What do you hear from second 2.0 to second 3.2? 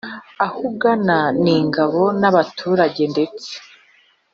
n'abaturage